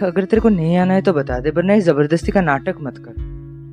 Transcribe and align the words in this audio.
अगर 0.03 0.25
तेरे 0.25 0.41
को 0.41 0.49
नहीं 0.49 0.77
आना 0.77 0.93
है 0.93 1.01
तो 1.01 1.13
बता 1.13 1.39
दे, 1.39 1.49
वरना 1.49 1.73
इस 1.73 1.83
ज़बरदस्ती 1.83 2.31
का 2.31 2.41
नाटक 2.41 2.75
मत 2.81 2.97
कर। 2.97 3.13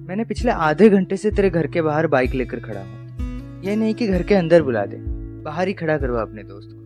मैंने 0.08 0.24
पिछले 0.24 0.50
आधे 0.50 0.88
घंटे 0.88 1.16
से 1.16 1.30
तेरे 1.30 1.50
घर 1.50 1.66
के 1.66 1.82
बाहर 1.82 2.06
बाइक 2.06 2.34
लेकर 2.34 2.60
खड़ा 2.60 2.80
हूँ। 2.80 3.62
ये 3.64 3.76
नहीं 3.76 3.94
कि 3.94 4.06
घर 4.06 4.22
के 4.22 4.34
अंदर 4.34 4.62
बुला 4.62 4.86
दे, 4.86 4.96
बाहर 5.42 5.68
ही 5.68 5.74
खड़ा 5.74 5.98
करवा 5.98 6.22
अपने 6.22 6.42
दोस्त 6.42 6.68
को। 6.72 6.78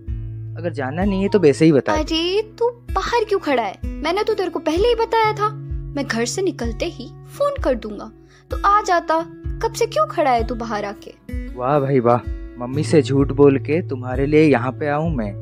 अगर 0.59 0.73
जाना 0.73 1.05
नहीं 1.05 1.23
है 1.23 1.29
तो 1.29 1.39
वैसे 1.39 1.65
ही 1.65 1.73
बता 1.73 1.93
अरे, 1.93 2.43
तू 2.43 2.71
बाहर 2.71 3.25
क्यों 3.25 3.39
खड़ा 3.39 3.63
है? 3.63 3.79
मैंने 3.87 4.25
तो 4.25 4.35
तेरे 4.35 4.51
को 4.51 4.59
पहले 4.59 4.89
ही 4.89 4.95
बताया 4.95 5.33
था। 5.33 5.71
मैं 5.95 6.07
घर 6.07 6.25
से 6.25 6.43
निकलते 6.43 6.87
ही 6.87 7.09
फ़ोन 7.09 7.55
कर 7.65 7.75
दूँगा। 7.75 8.13
तो 8.51 8.57
आ 8.67 8.83
जाता। 8.83 9.21
कब 9.63 9.73
से 9.73 9.87
क्यों 9.87 10.07
खड़ा 10.07 10.31
है 10.31 10.47
तू 10.47 10.55
बाहर 10.55 10.85
आके? 10.85 11.15
वाह 11.57 11.81
भाई 11.81 12.01
वाह। 12.01 12.31
मम्मी 12.59 12.85
से 12.85 13.03
झूठ 13.03 13.33
बोल 13.33 13.59
के 13.59 13.89
तुम्हारे 13.89 14.27
लिए 14.27 14.43
यहाँ 14.43 14.73
पे 14.73 14.89
आऊँ 14.89 15.15
मैं? 15.15 15.33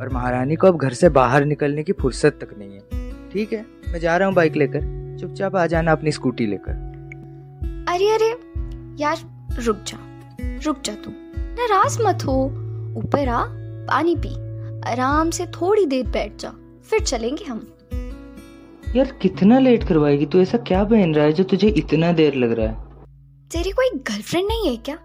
और 0.00 0.08
महारानी 0.12 0.56
को 0.56 0.66
अब 0.66 0.76
घर 0.76 0.92
से 0.92 1.08
बाहर 1.08 1.44
निकलने 1.44 1.82
की 1.82 1.92
फुर्सत 1.92 2.38
तक 2.40 2.54
नहीं 2.58 2.74
है। 2.74 3.10
ठीक 3.32 3.52
है 3.52 3.66
मैं 3.88 4.00
जा 4.00 4.16
रहा 4.16 4.28
हूँ 4.28 4.34
बाइक 4.34 4.56
लेकर। 4.56 4.80
चुपचाप 5.20 5.56
आ 5.56 5.66
जाना 5.66 5.92
अपनी 5.92 6.12
स्कूटी 6.12 6.46
लेकर। 6.46 6.72
अरे 7.88 8.10
अरे 8.10 8.30
यार 9.02 9.16
रुक 9.60 9.76
जा। 9.76 9.98
रुक 10.64 10.80
जा 10.84 10.94
तू। 10.94 11.10
नाराज़ 11.36 12.02
मत 12.02 12.18
हो। 12.26 12.44
ऊपर 12.96 13.28
आ 13.28 13.44
पानी 13.86 14.16
पी। 14.16 14.34
आराम 14.90 15.30
से 15.30 15.46
थोड़ी 15.46 15.86
देर 15.86 16.06
बैठ 16.06 16.36
जा। 16.40 16.52
फिर 16.90 17.00
चलेंगे 17.00 17.44
हम। 17.44 17.66
यार 18.96 19.12
कितना 19.22 19.58
लेट 19.58 19.84
करवाएगी? 19.84 20.26
तू 20.26 20.40
ऐसा 20.40 20.58
क्या 20.58 20.82
पहन 20.84 21.14
रहा 21.14 21.24
है 21.24 21.32
जो 21.32 21.44
तुझे 21.44 21.68
इतना 21.68 22.12
देर 22.12 22.34
लग 22.34 22.52
रहा 22.52 22.66
है? 22.66 22.74
तेरी 23.50 23.70
कोई 23.70 23.88
गर्लफ्रेंड 23.98 24.46
नहीं 24.48 24.68
है 24.68 24.76
क्या? 24.76 24.98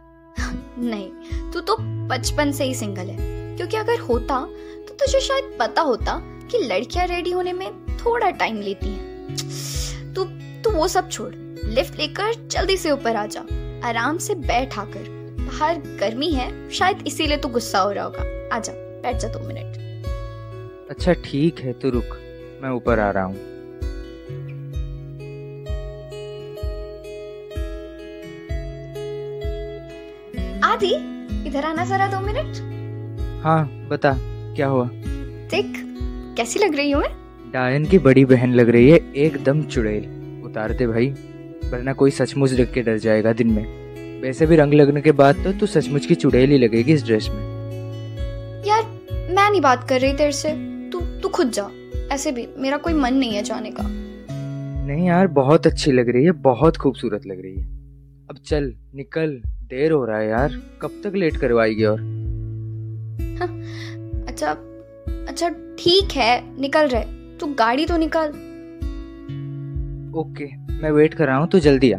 नहीं 0.79 1.51
तू 1.51 1.59
तो 1.59 1.75
बचपन 2.07 2.51
से 2.51 2.63
ही 2.63 2.73
सिंगल 2.75 3.09
है। 3.09 3.55
क्योंकि 3.57 3.77
अगर 3.77 3.99
होता 3.99 4.39
तो 4.87 4.95
तुझे 4.95 5.19
शायद 5.19 5.57
पता 5.59 5.81
होता 5.81 6.17
कि 6.51 6.57
लड़कियाँ 6.57 7.05
रेडी 7.07 7.31
होने 7.31 7.53
में 7.53 7.71
थोड़ा 7.97 8.29
टाइम 8.31 8.61
लेती 8.61 8.89
हैं। 8.89 10.13
तू 10.13 10.23
तू 10.63 10.71
वो 10.71 10.87
सब 10.87 11.09
छोड़। 11.09 11.33
लिफ्ट 11.65 11.99
लेकर 11.99 12.33
जल्दी 12.47 12.77
से 12.77 12.91
ऊपर 12.91 13.15
आ 13.15 13.25
जा। 13.25 13.41
आराम 13.87 14.17
से 14.17 14.35
बैठ 14.35 14.77
आकर। 14.79 15.09
बाहर 15.39 15.81
गर्मी 15.99 16.31
है 16.31 16.69
शायद 16.69 17.07
इसीलिए 17.07 17.37
तू 17.37 17.49
गुस्सा 17.49 17.79
हो 17.79 17.91
रहा 17.91 18.03
होगा। 18.05 18.55
आ 18.55 18.59
जा 18.59 18.73
बैठ 18.73 19.17
जा 19.17 19.27
दो 19.27 19.47
मिनट। 19.47 19.83
अच्छा 20.89 21.13
ठीक 21.13 21.59
है 21.59 21.73
तू 21.73 21.89
रुक। 21.89 22.17
मैं 22.63 22.69
ऊपर 22.69 22.99
आ 22.99 23.09
रहा 23.11 23.23
हूँ। 23.23 23.54
आदि 30.75 30.87
इधर 31.47 31.65
आना 31.65 31.83
जरा 31.85 32.07
दो 32.07 32.19
मिनट। 32.19 32.57
हाँ 33.43 33.87
बता 33.89 34.11
क्या 34.55 34.67
हुआ? 34.67 34.89
देख 35.51 35.73
कैसी 36.37 36.59
लग 36.59 36.75
रही 36.75 36.91
हूँ 36.91 37.01
मैं? 37.01 37.11
डायन 37.53 37.85
की 37.85 37.99
बड़ी 37.99 38.25
बहन 38.25 38.53
लग 38.53 38.69
रही 38.69 38.89
है 38.89 38.97
एकदम 39.15 39.61
चुड़ैल। 39.63 40.41
उतार 40.45 40.73
दे 40.73 40.87
भाई 40.87 41.07
वरना 41.65 41.93
कोई 41.93 42.11
सचमुच 42.11 42.51
देख 42.51 42.71
के 42.73 42.81
डर 42.81 42.97
जाएगा 42.97 43.33
दिन 43.33 43.51
में। 43.51 43.63
वैसे 44.21 44.45
भी 44.45 44.55
रंग 44.55 44.73
लगने 44.73 45.01
के 45.01 45.11
बाद 45.11 45.43
तो 45.43 45.53
तू 45.53 45.65
सचमुच 45.65 46.05
की 46.05 46.15
चुड़ैल 46.15 46.49
ही 46.49 46.57
लगेगी 46.57 46.93
इस 46.93 47.05
ड्रेस 47.05 47.29
में। 47.29 47.39
यार 48.67 48.83
मैं 49.31 49.49
नहीं 49.49 49.61
बात 49.61 49.87
कर 49.89 50.01
रही 50.01 50.13
तेरे 50.13 50.31
से। 50.31 50.51
तू 50.91 51.01
तू 51.21 51.29
खुद 51.29 51.51
जा। 51.51 51.69
ऐसे 52.11 52.31
भी 52.31 52.47
मेरा 52.57 52.77
कोई 52.77 52.93
मन 52.93 53.13
नहीं 53.13 53.31
है 53.31 53.43
जाने 53.43 53.71
का। 53.71 53.83
नहीं 54.87 55.07
यार 55.07 55.27
बहुत 55.27 55.67
अच्छी 55.67 55.91
लग 55.91 56.09
रही 56.09 56.25
है 56.25 56.31
बहुत 56.31 56.77
खूबसूरत 56.77 57.25
लग 57.27 57.41
रही 57.41 57.55
है। 57.55 57.84
अब 58.29 58.37
चल 58.45 58.73
निकल। 58.95 59.41
देर 59.69 59.91
हो 59.91 60.03
रहा 60.05 60.17
है 60.17 60.27
यार। 60.29 60.61
कब 60.81 61.01
तक 61.03 61.15
लेट 61.15 61.37
करवाएगी 61.37 61.83
और? 61.85 61.99
अच्छा 64.27 64.51
अच्छा 65.27 65.49
ठीक 65.79 66.11
है 66.11 66.61
निकल 66.61 66.87
रहे। 66.87 67.03
तू 67.39 67.47
गाड़ी 67.59 67.85
तो 67.85 67.97
निकाल। 67.97 68.29
ओके 70.19 70.45
मैं 70.73 70.91
वेट 70.91 71.13
कर 71.13 71.27
रहा 71.27 71.37
हूँ 71.37 71.47
तू 71.49 71.59
जल्दी 71.59 71.91
आ। 71.91 71.97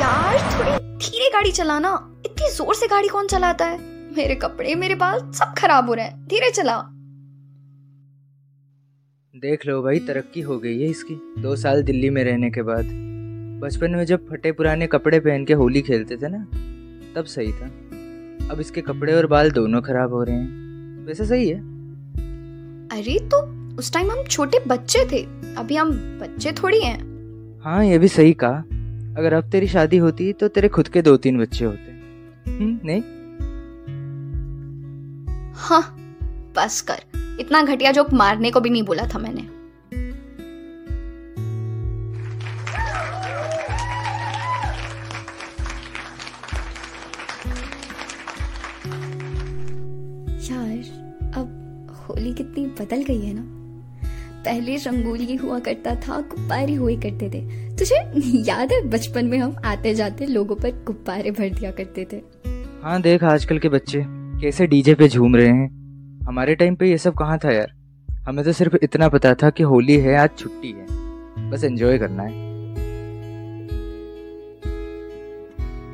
यार 0.00 0.38
थोड़ी 0.52 0.70
धीरे 0.98 1.30
गाड़ी 1.30 1.52
चलाना। 1.52 1.94
इतनी 2.26 2.50
ज़ोर 2.50 2.74
से 2.74 2.86
गाड़ी 2.86 3.08
कौन 3.08 3.26
चलाता 3.26 3.64
है? 3.64 3.78
मेरे 4.16 4.34
कपड़े 4.34 4.74
मेरे 4.74 4.94
बाल 4.96 5.18
सब 5.32 5.54
खराब 5.58 5.88
हो 5.88 5.94
रहे 5.94 6.04
हैं। 6.04 6.26
धीरे 6.28 6.50
चला। 6.50 6.78
देख 9.38 9.66
लो 9.66 9.82
भाई 9.82 9.98
तरक्की 9.98 10.40
हो 10.40 10.58
गई 10.58 10.82
है 10.82 10.88
इसकी। 10.88 11.34
दो 11.38 11.56
साल 11.56 11.82
दिल्ली 11.82 12.10
में 12.10 12.24
रहने 12.24 12.50
के 12.50 12.62
बाद। 12.62 12.84
बचपन 13.60 13.90
में 13.90 14.04
जब 14.04 14.28
फटे 14.28 14.52
पुराने 14.52 14.86
कपड़े 14.86 15.20
पहन 15.20 15.44
के 15.44 15.52
होली 15.52 15.82
खेलते 15.82 16.16
थे 16.16 16.28
ना 16.28 16.48
तब 17.16 17.24
सही 17.24 17.52
था। 17.52 17.66
अब 18.50 18.56
इसके 18.60 18.80
कपड़े 18.80 19.12
और 19.12 19.26
बाल 19.26 19.50
दोनों 19.50 19.82
खराब 19.82 20.12
हो 20.12 20.22
रहे 20.22 20.36
हैं। 20.36 20.48
वैसे 21.06 21.24
सही 21.24 21.48
है। 21.48 21.58
अरे 22.88 23.18
तो 23.18 23.42
उस 23.76 23.92
टाइम 23.92 24.10
हम 24.10 24.24
छोटे 24.24 24.58
बच्चे 24.68 25.04
थे। 25.12 25.22
अभी 25.54 25.76
हम 25.76 25.90
बच्चे 25.92 26.52
थोड़ी 26.52 26.80
हैं। 26.80 26.98
हाँ 27.60 27.84
ये 27.84 27.98
भी 27.98 28.08
सही 28.08 28.32
कहा। 28.32 28.58
अगर 29.18 29.32
अब 29.32 29.50
तेरी 29.50 29.66
शादी 29.66 29.96
होती 29.96 30.32
तो 30.32 30.48
तेरे 30.48 30.68
खुद 30.68 30.88
के 30.88 31.02
दो 31.02 31.16
तीन 31.16 31.38
बच्चे 31.38 31.64
होते। 31.64 31.92
हम्म, 32.50 32.80
नहीं? 32.84 33.02
हाँ 35.54 35.96
बस 36.56 36.80
कर। 36.80 37.27
इतना 37.40 37.62
घटिया 37.62 37.92
जोक 37.92 38.12
मारने 38.12 38.50
को 38.50 38.60
भी 38.60 38.70
नहीं 38.70 38.82
बोला 38.82 39.06
था 39.14 39.18
मैंने। 39.18 39.40
यार 50.44 51.32
अब 51.36 52.04
होली 52.08 52.32
कितनी 52.34 52.66
बदल 52.80 53.02
गई 53.02 53.20
है 53.20 53.34
ना। 53.34 53.42
पहले 54.44 54.76
रंगोली 54.76 55.34
हुआ 55.36 55.58
करता 55.58 55.94
था 55.94 56.20
गुब्बारे 56.20 56.74
हुए 56.74 56.96
करते 56.96 57.28
थे। 57.30 57.40
तुझे 57.76 57.96
याद 58.42 58.72
है 58.72 58.80
बचपन 58.88 59.26
में 59.26 59.38
हम 59.38 59.56
आते 59.64 59.94
जाते 59.94 60.26
लोगों 60.26 60.56
पर 60.56 60.84
गुब्बारे 60.84 61.30
भर 61.30 61.48
दिया 61.48 61.70
करते 61.70 62.06
थे? 62.12 62.16
हाँ 62.82 63.00
देख 63.02 63.24
आजकल 63.24 63.58
के 63.58 63.68
बच्चे 63.68 64.04
कैसे 64.40 64.66
डीजे 64.66 64.94
पे 64.94 65.08
झूम 65.08 65.36
रहे 65.36 65.48
हैं। 65.48 65.77
हमारे 66.28 66.54
टाइम 66.54 66.74
पे 66.74 66.90
ये 66.90 66.98
सब 66.98 67.14
कहाँ 67.14 67.38
था 67.38 67.52
यार? 67.52 67.72
हमें 68.10 68.44
तो 68.44 68.52
सिर्फ़ 68.52 68.76
इतना 68.82 69.08
पता 69.08 69.34
था 69.34 69.50
कि 69.50 69.62
होली 69.62 69.96
है, 69.96 70.16
आज 70.16 70.30
छुट्टी 70.38 70.68
है। 70.70 70.86
बस 71.50 71.64
एंजॉय 71.64 71.98
करना 71.98 72.22
है। 72.22 72.30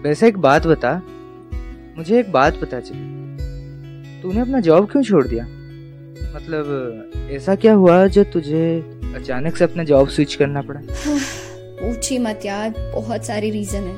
वैसे 0.03 0.29
एक 0.29 0.39
बात 0.39 0.67
बता। 0.67 1.03
मुझे 1.99 2.21
एक 2.21 2.33
बात 2.33 2.61
पता 2.61 2.81
चली। 2.81 3.01
तूने 4.23 4.41
अपना 4.41 4.61
जॉब 4.61 4.91
क्यों 4.91 5.03
छोड़ 5.03 5.27
दिया? 5.27 5.45
मतलब 6.37 7.11
ऐसा 7.31 7.55
क्या 7.55 7.75
हुआ 7.75 8.07
जो 8.07 8.25
तुझे 8.25 8.81
अचानक 9.15 9.57
से 9.57 9.65
अपना 9.65 9.85
जॉब 9.85 10.09
स्विच 10.09 10.35
करना 10.35 10.63
पड़ा? 10.63 10.81
पूछी 11.61 12.19
मत 12.19 12.41
यार 12.45 12.75
बहुत 12.95 13.25
सारे 13.25 13.51
रीजन 13.51 13.83
है। 13.83 13.97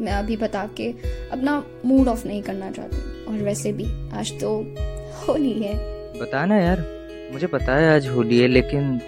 मैं 0.00 0.12
अभी 0.12 0.36
बता 0.36 0.68
के 0.76 0.90
अपना 1.28 1.64
मूड 1.86 2.08
ऑफ़ 2.08 2.26
नहीं 2.26 2.42
करना 2.42 2.70
चाहती। 2.70 3.24
और 3.24 3.34
वैसे 3.34 3.72
भी, 3.72 4.10
आज 4.10 4.40
तो 4.40 4.74
होली 5.26 5.52
है। 5.52 5.74
बताना 6.20 6.56
यार 6.56 6.84
मुझे 7.32 7.46
पता 7.46 7.74
है 7.76 7.94
आज 7.94 8.08
होली 8.08 8.38
है 8.38 8.46
लेकिन 8.48 9.00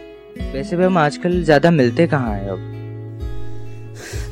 वैसे 0.52 0.76
भी 0.76 0.84
हम 0.84 0.98
आजकल 0.98 1.42
ज़्यादा 1.44 1.70
मिलते 1.70 2.06
कहाँ 2.06 2.34
हैं 2.34 2.48
अब? 2.48 2.70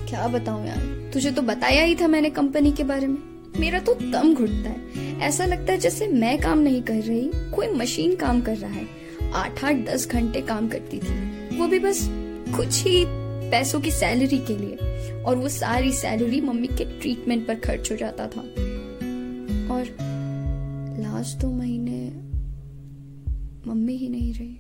क्या 0.09 0.27
बताऊँ 0.29 0.67
यार 0.67 1.11
तुझे 1.13 1.31
तो 1.31 1.43
बताया 1.43 1.83
ही 1.83 1.95
था 1.95 2.09
मैंने 2.09 2.31
कंपनी 2.31 2.73
के 2.73 2.85
बारे 2.85 3.07
में। 3.07 3.19
मेरा 3.59 3.79
तो 3.79 3.95
दम 4.03 4.35
घुटता 4.35 4.71
है। 4.71 5.19
ऐसा 5.21 5.45
लगता 5.45 5.73
है 5.73 5.79
जैसे 5.79 6.07
मैं 6.09 6.39
काम 6.41 6.59
नहीं 6.59 6.83
कर 6.83 6.95
रही 6.95 7.31
कोई 7.55 7.69
मशीन 7.69 8.15
काम 8.17 8.41
कर 8.41 8.57
रहा 8.57 8.71
है। 8.71 8.87
आठ 9.35 9.65
आठ 9.65 9.77
दस 9.87 10.09
घंटे 10.09 10.41
काम 10.43 10.69
करती 10.69 10.99
थी। 10.99 11.59
वो 11.59 11.67
भी 11.67 11.79
बस 11.79 12.07
कुछ 12.57 12.83
ही 12.85 13.05
पैसों 13.51 13.81
की 13.81 13.91
सैलरी 13.91 14.39
के 14.41 14.57
लिए 14.57 15.23
और 15.23 15.37
वो 15.37 15.49
सारी 15.49 15.93
सैलरी 15.93 16.41
मम्मी 16.41 16.69
के 16.69 16.85
ट्रीटमेंट 17.01 17.47
पर 17.47 17.55
खर्च 17.61 17.91
हो 17.93 17.97
जाता 17.97 18.27
था। 18.27 18.41
और 19.75 19.89
लास्ट 21.01 21.39
दो 21.39 21.51
महीने 21.51 22.09
मम्मी 23.71 23.97
ही 23.97 24.09
नहीं 24.09 24.33
रही। 24.35 24.59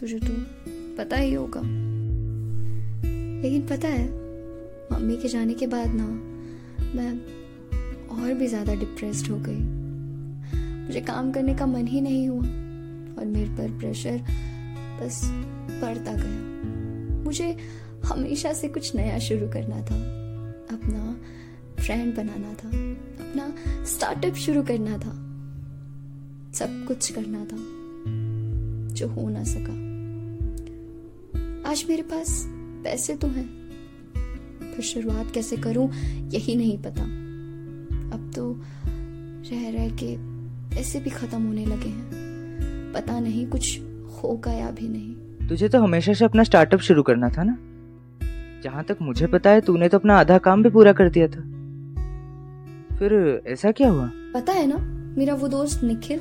तुझे 0.00 0.18
तो 0.18 0.32
पता 0.96 1.16
ही 1.16 1.32
होगा। 1.34 1.60
लेकिन 3.42 3.62
पता 3.66 3.88
है, 3.88 4.08
मम्मी 4.92 5.16
के 5.16 5.28
जाने 5.28 5.54
के 5.54 5.66
बाद 5.66 5.88
ना, 5.94 6.06
मैं 6.96 7.12
और 8.08 8.34
भी 8.34 8.46
ज़्यादा 8.46 8.74
डिप्रेस्ड 8.74 9.30
हो 9.30 9.38
गई। 9.38 9.60
मुझे 10.86 11.00
काम 11.00 11.32
करने 11.32 11.54
का 11.54 11.66
मन 11.66 11.86
ही 11.86 12.00
नहीं 12.00 12.28
हुआ 12.28 12.46
और 13.18 13.24
मेरे 13.26 13.50
पर 13.50 13.78
प्रेशर 13.78 14.18
बस 15.00 15.20
बढ़ता 15.82 16.12
गया। 16.16 17.22
मुझे 17.24 17.56
हमेशा 18.04 18.52
से 18.52 18.68
कुछ 18.68 18.96
नया 18.96 19.18
शुरू 19.18 19.48
करना 19.48 19.76
था। 19.76 19.96
अपना 20.76 21.20
फ्रेंड 21.84 22.14
बनाना 22.16 22.52
था, 22.54 22.68
अपना 23.24 23.52
स्टार्टअप 23.84 24.34
शुरू 24.34 24.62
करना 24.62 24.92
था, 24.92 25.10
सब 26.52 26.84
कुछ 26.88 27.12
करना 27.12 27.44
था, 27.44 27.56
जो 28.94 29.08
हो 29.08 29.28
ना 29.28 29.44
सका। 29.44 29.74
आज 31.70 31.84
मेरे 31.88 32.02
पास 32.02 32.44
पैसे 32.84 33.16
तो 33.16 33.26
हैं, 33.26 33.46
पर 34.62 34.82
शुरुआत 34.82 35.30
कैसे 35.30 35.56
करूँ, 35.56 35.92
यही 36.30 36.56
नहीं 36.56 36.78
पता। 36.78 37.02
अब 38.16 38.30
तो 38.36 38.62
रह 39.50 39.70
रह 39.70 39.90
के 39.90 40.16
पैसे 40.76 41.00
भी 41.00 41.10
खत्म 41.10 41.42
होने 41.42 41.66
लगे 41.66 41.88
हैं। 41.88 42.92
पता 42.92 43.20
नहीं 43.20 43.46
कुछ 43.46 43.80
होगा 44.22 44.52
या 44.52 44.70
भी 44.70 44.88
नहीं। 44.88 45.48
तुझे 45.48 45.68
तो 45.68 45.80
हमेशा 45.80 46.12
से 46.12 46.24
अपना 46.24 46.42
स्टार्टअप 46.42 46.80
शुरू 46.80 47.02
करना 47.02 47.28
था 47.28 47.42
ना? 47.42 47.58
जहाँ 48.64 48.84
तक 48.84 48.96
मुझे 49.02 49.26
पता 49.26 49.50
है, 49.50 49.60
तूने 49.60 49.88
तो 49.88 49.98
अपना 49.98 50.18
आधा 50.18 50.38
काम 50.38 50.62
भी 50.62 50.70
पूरा 50.70 50.92
कर 50.92 51.10
दिया 51.10 51.28
था। 51.28 51.53
फिर 52.98 53.42
ऐसा 53.46 53.70
क्या 53.72 53.88
हुआ? 53.90 54.10
पता 54.34 54.52
है 54.52 54.66
ना, 54.66 54.76
मेरा 55.18 55.34
वो 55.34 55.48
दोस्त 55.48 55.82
निखिल, 55.84 56.20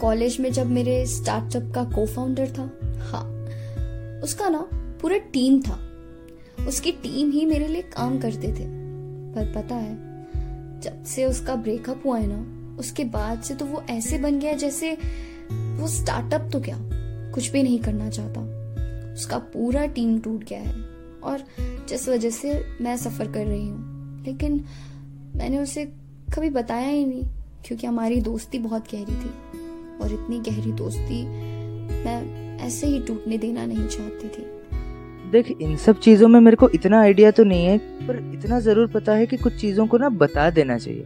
कॉलेज 0.00 0.40
में 0.40 0.50
जब 0.52 0.66
मेरे 0.66 1.04
स्टार्टअप 1.06 1.72
का 1.74 1.84
को 1.84 2.06
फाउंडर 2.06 2.48
था 2.48 2.70
हाँ 3.02 3.24
उसका 4.22 4.48
ना 4.48 4.68
पूरा 5.02 5.16
टीम 5.32 5.60
था। 5.60 5.78
उसकी 6.68 6.92
टीम 6.92 7.30
ही 7.30 7.44
मेरे 7.46 7.68
लिए 7.68 7.82
काम 7.82 8.18
करते 8.18 8.48
थे। 8.48 8.66
पर 9.34 9.52
पता 9.56 9.74
है, 9.74 9.94
जब 10.80 11.02
से 11.04 11.24
उसका 11.24 11.54
ब्रेकअप 11.54 12.02
हुआ 12.06 12.18
है 12.18 12.26
ना, 12.26 12.76
उसके 12.78 13.04
बाद 13.04 13.42
से 13.42 13.54
तो 13.54 13.64
वो 13.64 13.82
ऐसे 13.90 14.18
बन 14.18 14.38
गया 14.38 14.52
जैसे 14.52 14.92
वो 15.52 15.88
स्टार्टअप 15.88 16.48
तो 16.52 16.60
क्या, 16.60 16.78
कुछ 17.34 17.50
भी 17.50 17.62
नहीं 17.62 17.78
करना 17.78 18.10
चाहता। 18.10 18.40
उसका 19.12 19.38
पूरा 19.38 19.86
टीम 19.86 20.18
टूट 20.18 20.44
गया 20.44 20.60
है 20.60 20.74
और 21.22 21.44
जिस 21.88 22.08
वजह 22.08 22.30
से 22.30 22.52
मैं 22.80 22.96
सफ़र 22.96 23.32
कर 23.32 23.46
रही 23.46 23.68
हूँ। 23.68 24.24
लेकिन 24.24 24.64
मैंने 25.38 25.58
उसे 25.58 25.84
कभी 26.34 26.50
बताया 26.50 26.88
ही 26.88 27.04
नहीं 27.06 27.24
क्योंकि 27.66 27.86
हमारी 27.86 28.20
दोस्ती 28.20 28.58
बहुत 28.58 28.92
गहरी 28.92 29.14
थी। 29.14 29.30
और 29.98 30.12
इतनी 30.12 30.38
गहरी 30.40 30.72
दोस्ती 30.72 31.22
मैं 32.04 32.58
ऐसे 32.66 32.86
ही 32.86 32.98
टूटने 33.00 33.38
देना 33.38 33.66
नहीं 33.66 33.86
चाहती 33.88 34.28
थी। 34.28 34.44
देख 35.30 35.50
इन 35.52 35.76
सब 35.76 35.98
चीज़ों 36.00 36.28
में 36.28 36.38
मेरे 36.40 36.56
को 36.56 36.68
इतना 36.68 37.00
आइडिया 37.00 37.30
तो 37.30 37.44
नहीं 37.44 37.66
है 37.66 37.78
पर 38.06 38.16
इतना 38.34 38.58
ज़रूर 38.60 38.86
पता 38.86 39.12
है 39.12 39.26
कि 39.26 39.36
कुछ 39.36 39.56
चीज़ों 39.60 39.86
को 39.86 39.98
ना 39.98 40.08
बता 40.08 40.48
देना 40.50 40.78
चाहिए। 40.78 41.04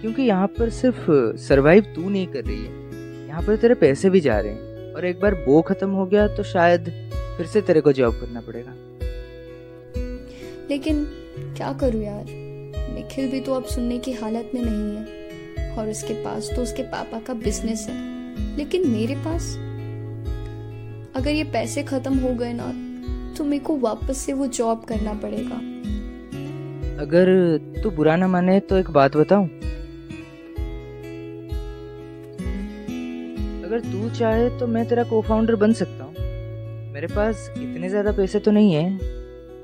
क्योंकि 0.00 0.22
यहाँ 0.22 0.46
पर 0.58 0.70
सिर्फ़ 0.70 1.10
सरवाइव 1.40 1.92
तू 1.94 2.08
नहीं 2.08 2.26
कर 2.26 2.44
रही 2.44 2.56
है। 2.56 3.28
यहाँ 3.28 3.42
पर 3.42 3.56
तेरे 3.56 3.74
पैसे 3.74 4.10
भी 4.10 4.20
जा 4.20 4.38
रहे 4.38 4.52
हैं 4.52 4.92
और 4.94 5.04
एक 5.04 5.20
बार 5.20 5.34
वो 5.48 5.60
खत्म 5.62 5.90
हो 5.90 6.06
गया 6.06 6.26
तो 6.28 6.42
शायद 6.44 6.90
फिर 7.36 7.46
से 7.46 7.60
तेरे 7.60 7.80
को 7.80 7.92
जॉब 7.92 8.20
करना 8.20 8.40
पड़ेगा। 8.40 8.74
लेकिन 10.70 11.04
क्या 11.56 11.72
करूँ 11.72 12.02
यार? 12.02 12.24
निखिल 12.94 13.30
भी 13.30 13.40
तो 13.40 13.54
अब 13.54 13.64
सुनने 13.66 13.98
की 13.98 14.12
हालत 14.12 14.50
में 14.54 14.60
नहीं 14.62 14.96
है। 14.96 15.76
और 15.76 15.88
उसके 15.88 16.14
पास 16.14 16.50
तो 16.56 16.62
उसके 16.62 16.82
पापा 16.82 17.18
का 17.18 17.34
बिज़नेस 17.34 17.86
है। 17.88 18.56
लेकिन 18.56 18.88
मेरे 18.88 19.14
पास? 19.24 19.54
अगर 21.16 21.30
ये 21.30 21.44
पैसे 21.44 21.82
खत्म 21.82 22.18
हो 22.18 22.34
गए 22.34 22.52
ना 22.52 22.72
तो 23.36 23.44
मेरे 23.44 23.64
को 23.64 23.76
वापस 23.78 24.18
से 24.18 24.32
वो 24.32 24.46
जॉब 24.48 24.84
करना 24.84 25.14
पड़ेगा। 25.14 25.56
अगर 27.02 27.26
तू 27.82 27.90
बुरा 27.90 28.16
ना 28.16 28.26
माने 28.28 28.58
तो 28.60 28.76
एक 28.76 28.90
बात 28.90 29.16
बताऊँ? 29.16 29.48
अगर 33.64 33.80
तू 33.82 34.10
चाहे 34.10 34.48
तो 34.58 34.66
मैं 34.66 34.86
तेरा 34.88 35.04
को 35.04 35.20
फाउंडर 35.22 35.56
बन 35.56 35.72
सकता 35.72 36.04
हूँ। 36.04 36.12
मेरे 36.92 37.06
पास 37.06 37.48
इतने 37.56 37.88
ज़्यादा 37.88 38.12
पैसे 38.12 38.38
तो 38.38 38.50
नहीं 38.50 38.72
है, 38.72 38.88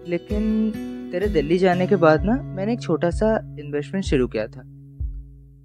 लेकिन 0.08 0.72
तेरे 1.12 1.28
दिल्ली 1.28 1.58
जाने 1.58 1.86
के 1.86 1.96
बाद 1.96 2.24
ना 2.24 2.42
मैंने 2.42 2.72
एक 2.72 2.80
छोटा 2.80 3.10
सा 3.10 3.56
इन्वेस्टमेंट 3.60 4.04
शुरू 4.04 4.28
किया 4.28 4.46
था। 4.46 4.60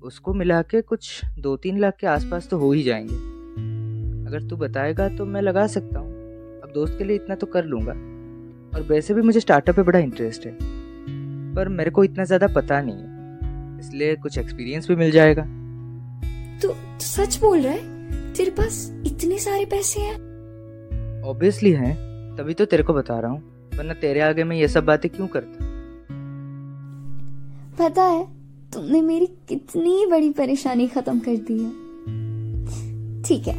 उसको 0.04 0.34
मिला 0.34 0.62
के 0.62 0.82
कुछ 0.82 1.22
दो 1.40 1.58
तीन 1.58 1.80
लाख 1.80 1.98
के 2.00 2.08
आसपास 2.08 2.48
तो 2.48 2.58
हो 2.58 2.72
ही 2.72 2.84
जाएँगे। 2.84 3.16
अगर 4.30 4.44
तू 4.50 4.58
बताएगा 4.58 5.10
तो 5.10 5.26
मैं 5.26 5.42
लगा 5.42 5.68
सकता 5.68 6.00
हूँ। 6.00 6.14
अब 6.62 6.72
दोस्त 6.74 6.98
के 6.98 7.04
लिए 7.04 7.16
इतना 7.16 7.36
तो 7.36 7.48
कर 7.48 7.66
लूँगा। 7.66 7.92
और 8.78 8.86
वैसे 8.90 9.14
भी 9.14 9.22
मुझे 9.22 9.40
स्टार्टअप 9.40 9.76
पे 9.76 9.82
बड़ा 9.82 10.00
इंटरेस्ट 10.00 10.46
है। 10.46 10.58
पर 11.56 11.68
मेरे 11.68 11.92
को 11.92 12.04
इतना 12.04 12.24
ज़्यादा 12.24 12.48
पता 12.48 12.82
नहीं 12.82 12.96
है। 12.96 13.80
इसलिए 13.80 14.16
कुछ 14.16 14.38
एक्सपीरियंस 14.38 14.88
भी 14.88 14.96
मिल 14.96 15.12
जाएगा। 15.12 15.44
तो, 16.62 16.68
तो 16.68 17.00
सच 17.00 17.40
बोल 17.42 17.62
रहा 17.62 17.74
है? 17.74 17.96
तेरे 18.34 18.52
पास 18.52 19.02
इतने 19.06 19.40
सारे 19.40 19.66
पैसे 19.66 20.00
हैं। 20.00 20.16
ऑब्वियसली 21.24 21.72
हैं। 21.72 21.96
तभी 22.36 22.54
तो 22.54 22.66
तेरे 22.66 22.84
को 22.84 22.94
बता 22.94 23.20
रहा 23.20 23.32
हूँ। 23.32 23.55
वरना 23.78 23.94
तेरे 23.94 24.20
आगे 24.22 24.44
मैं 24.44 24.58
ये 24.58 24.68
सब 24.68 24.86
बातें 24.86 25.10
क्यों 25.12 25.28
करता? 25.28 25.74
पता 27.80 28.04
है 28.04 28.24
तुमने 28.74 29.02
मेरी 29.02 29.26
कितनी 29.50 30.06
बड़ी 30.06 30.30
परेशानी 30.30 30.88
खत्म 30.88 31.20
कर 31.20 31.36
दी 31.50 31.58
है। 31.64 31.72
ठीक 33.24 33.48
है 33.48 33.58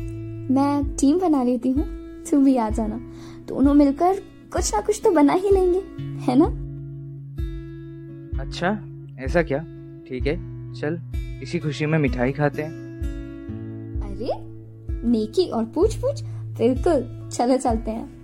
मैं 0.53 0.85
टीम 0.97 1.19
बना 1.19 1.43
लेती 1.43 1.71
हूँ 1.71 1.85
तुम 2.31 2.45
भी 2.45 2.57
आ 2.57 2.69
जाना। 2.71 2.97
दोनों 3.49 3.75
मिलकर 3.75 4.21
कुछ 4.53 4.75
ना 4.75 4.81
कुछ 4.81 5.01
तो 5.05 5.11
बना 5.11 5.33
ही 5.33 5.51
लेंगे 5.51 5.79
है 6.23 6.37
ना? 6.39 6.47
अच्छा 8.41 8.69
ऐसा 9.25 9.43
क्या? 9.43 9.59
ठीक 10.09 10.27
है 10.27 10.37
चल 10.75 11.01
इसी 11.43 11.59
खुशी 11.59 11.87
में 11.87 11.99
मिठाई 11.99 12.33
खाते 12.33 12.63
हैं। 12.63 12.71
अरे 14.03 14.31
नेकी 15.09 15.49
और 15.51 15.65
पूछ 15.65 15.95
पूछ 15.95 16.23
बिल्कुल 16.59 17.29
चलो 17.33 17.57
चलते 17.59 17.91
हैं। 17.91 18.16